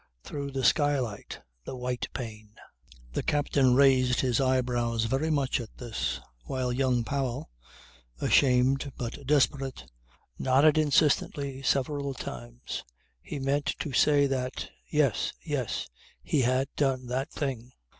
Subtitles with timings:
[0.23, 1.41] "Through the skylight.
[1.63, 2.55] The white pane."
[3.13, 7.51] The captain raised his eyebrows very much at this, while young Powell,
[8.19, 9.85] ashamed but desperate,
[10.39, 12.83] nodded insistently several times.
[13.21, 15.33] He meant to say that: Yes.
[15.43, 15.87] Yes.
[16.23, 17.71] He had done that thing.